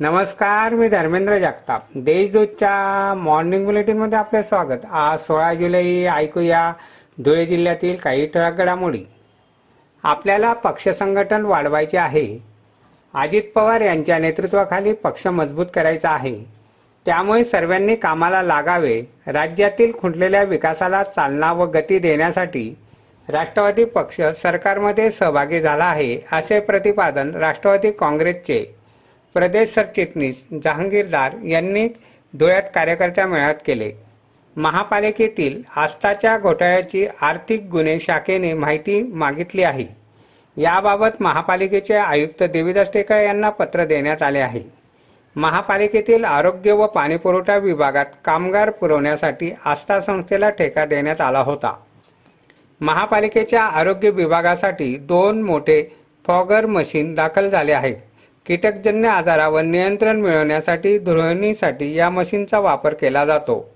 नमस्कार 0.00 0.74
मी 0.74 0.88
धर्मेंद्र 0.88 1.38
जगताप. 1.38 1.82
देशदूतच्या 1.94 3.14
मॉर्निंग 3.14 3.64
बुलेटिनमध्ये 3.64 4.18
आपले 4.18 4.42
स्वागत. 4.42 4.84
आज 4.92 5.20
सोळा 5.20 5.54
जुलै 5.54 6.06
ऐकूया 6.06 6.72
धुळे 7.24 7.46
जिल्ह्यातील 7.46 7.96
काही 7.96 8.26
ठळक 8.26 8.52
घडामोडी. 8.52 9.04
आपल्याला 10.02 10.52
पक्ष 10.52 10.88
संघटन 10.88 11.44
वाढवायचे 11.44 11.98
आहे. 11.98 12.38
अजित 13.14 13.42
पवार 13.54 13.80
यांच्या 13.80 14.18
नेतृत्वाखाली 14.18 14.92
पक्ष 14.92 15.26
मजबूत 15.26 15.66
करायचा 15.74 16.10
आहे. 16.10 16.44
त्यामुळे 17.06 17.44
सर्वांनी 17.44 17.96
कामाला 17.96 18.42
लागावे 18.42 19.02
राज्यातील 19.26 19.92
खुंटलेल्या 19.98 20.42
विकासाला 20.42 21.02
चालना 21.02 21.52
व 21.52 21.64
गती 21.64 21.98
देण्यासाठी 21.98 22.76
राष्ट्रवादी 23.28 23.84
पक्ष 23.84 24.20
सरकारमध्ये 24.20 25.10
सहभागी 25.10 25.60
झाला 25.60 25.84
आहे 25.84 26.20
असे 26.32 26.60
प्रतिपादन 26.60 27.34
राष्ट्रवादी 27.34 27.90
काँग्रेसचे 27.90 28.77
प्रदेश 29.34 29.74
सरचिटणीस 29.74 30.46
जहांगीरदार 30.64 31.32
यांनी 31.46 31.88
धुळ्यात 32.34 32.62
कार्यकर्त्या 32.74 33.26
मेळाव्यात 33.26 33.54
केले. 33.66 33.92
महापालिकेतील 34.56 35.62
आस्थाच्या 35.76 36.38
घोटाळ्याची 36.38 37.06
आर्थिक 37.20 37.62
गुन्हे 37.62 37.98
शाखेने 38.00 38.52
माहिती 38.54 39.02
मागितली 39.02 39.62
आहे. 39.62 39.86
याबाबत 40.56 41.20
महापालिकेचे 41.20 41.94
आयुक्त 41.94 42.42
देवीदास 42.42 42.92
टेकळे 42.92 43.24
यांना 43.24 43.50
पत्र 43.50 43.84
देण्यात 43.84 44.22
आले 44.22 44.38
आहे. 44.38 44.60
महापालिकेतील 45.36 46.24
आरोग्य 46.24 46.72
व 46.72 46.86
पाणीपुरवठा 46.86 47.56
विभागात 47.56 48.06
कामगार 48.24 48.70
पुरवण्यासाठी 48.70 49.50
आस्था 49.64 50.00
संस्थेला 50.00 50.50
ठेका 50.50 50.84
देण्यात 50.86 51.20
आला 51.20 51.40
होता. 51.40 51.76
महापालिकेच्या 52.80 53.62
आरोग्य 53.62 54.10
विभागासाठी 54.10 54.96
दोन 54.96 55.42
मोठे 55.42 55.96
फॉगर 56.26 56.66
मशीन 56.66 57.14
दाखल 57.14 57.50
झाले 57.50 57.72
आहेत. 57.72 57.96
कीटकजन्य 58.48 59.08
आजारावर 59.08 59.62
नियंत्रण 59.62 60.20
मिळवण्यासाठी 60.20 60.98
धुळणीसाठी 60.98 61.94
या 61.94 62.10
मशीनचा 62.10 62.58
वापर 62.58 62.94
केला 62.94 63.24
जातो. 63.24 63.70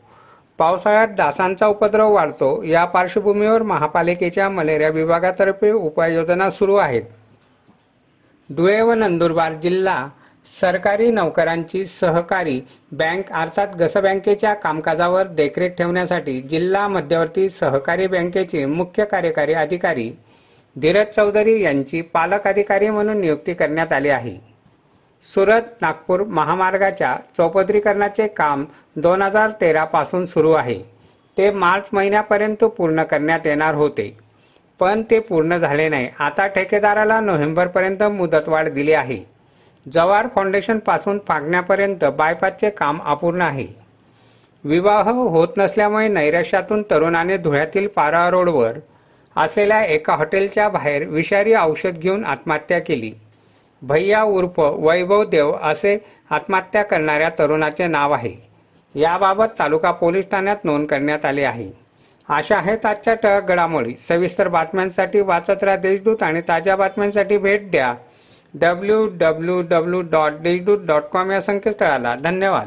पावसाळ्यात 0.58 1.08
डासांचा 1.08 1.66
उपद्रव 1.66 2.12
वाढतो. 2.12 2.62
या 2.62 2.84
पार्श्वभूमीवर 2.84 3.62
महापालिकेच्या 3.62 4.48
मलेरिया 4.48 4.88
विभागातर्फे 4.88 5.70
उपाययोजना 5.70 6.50
सुरू 6.50 6.74
आहेत. 6.74 7.02
धुळे 8.50 8.80
व 8.80 8.92
नंदुरबार 8.92 9.52
जिल्हा 9.52 10.08
सरकारी 10.60 11.10
नोकरांची 11.10 11.84
सहकारी 11.86 12.60
बँक 12.92 13.32
अर्थात 13.32 13.76
गस 13.76 13.96
बँकेच्या 13.96 14.54
कामकाजावर 14.54 15.26
देखरेख 15.26 15.70
ठेवण्यासाठी 15.70 16.40
जिल्हा 16.40 16.88
मध्यवर्ती 16.88 17.48
सहकारी 17.48 18.06
बँकेचे 18.06 18.64
मुख्य 18.66 19.04
कार्यकारी 19.04 19.54
अधिकारी 19.54 20.10
धीरज 20.76 21.06
चौधरी 21.06 21.62
यांची 21.62 22.00
पालक 22.00 22.46
अधिकारी 22.46 22.90
म्हणून 22.90 23.20
नियुक्ती 23.20 23.54
करण्यात 23.54 23.92
आली 23.92 24.08
आहे. 24.08 24.51
सुरत 25.24 25.60
नागपूर 25.80 26.22
महामार्गाच्या 26.22 27.16
चौपदरीकरणाचे 27.36 28.26
काम 28.28 28.64
दोन 28.96 29.22
हजार 29.22 29.50
तेरा 29.60 29.84
पासून 29.84 30.26
सुरू 30.26 30.52
आहे. 30.52 30.82
ते 31.38 31.50
मार्च 31.50 31.88
महिन्यापर्यंत 31.92 32.64
पूर्ण 32.64 33.02
करण्यात 33.02 33.46
येणार 33.46 33.74
होते. 33.74 34.18
पण 34.80 35.02
ते 35.10 35.18
पूर्ण 35.18 35.56
झाले 35.56 35.88
नाही. 35.88 36.08
आता 36.18 36.46
ठेकेदाराला 36.46 37.20
नोव्हेंबरपर्यंत 37.20 38.02
मुदतवाढ 38.02 38.68
दिली 38.68 38.92
आहे. 38.92 39.18
जवार 39.92 40.26
फाउंडेशनपासून 40.34 41.18
फागण्यापर्यंत 41.28 42.04
बायपासचे 42.04 42.70
काम 42.70 43.00
अपूर्ण 43.02 43.42
आहे. 43.42 43.66
विवाह 44.64 45.10
होत 45.10 45.48
नसल्यामुळे 45.56 46.08
नैराश्यातून 46.08 46.82
तरुणाने 46.82 47.36
धुळ्यातील 47.36 47.86
पारा 47.86 48.30
रोडवर 48.30 48.78
असलेल्या 49.36 49.84
एका 49.84 50.14
हॉटेलच्या 50.14 50.68
बाहेर 50.68 51.08
विषारी 51.08 51.54
औषध 51.54 51.98
घेऊन 51.98 52.24
आत्महत्या 52.24 52.78
केली. 52.78 53.12
भैया 53.82 54.22
उर्फ 54.22 54.58
वैभव 54.58 55.24
देव 55.24 55.52
असे 55.62 55.98
आत्महत्या 56.30 56.82
करणाऱ्या 56.82 57.28
तरुणाचे 57.28 57.86
नाव 57.86 58.12
आहे. 58.12 58.34
याबाबत 58.94 59.44
तालुका 59.58 59.90
पोलीस 59.90 60.24
ठाण्यात 60.30 60.64
नोंद 60.64 60.86
करण्यात 60.86 61.24
आली 61.24 61.42
आहे. 61.42 61.70
अशा 62.28 62.56
आहेत 62.56 62.86
आजच्या 62.86 63.14
टळक 63.14 63.42
घडामोडी 63.42 63.94
सविस्तर 64.08 64.48
बातम्यांसाठी 64.48 65.20
वाचत 65.20 65.64
राहा 65.64 65.76
देशदूत 65.76 66.22
आणि 66.22 66.40
ताज्या 66.40 66.76
बातम्यांसाठी 66.76 67.38
भेट 67.38 67.70
द्या. 67.70 67.94
W 68.54 69.06
W 69.12 69.60
W 69.60 70.00
dot 70.00 70.32
Deshdoot 70.32 70.78
dot 70.86 71.02
com 71.02 71.30
या 71.30 71.40
संकेतस्थळाला. 71.40 72.14
धन्यवाद. 72.14 72.66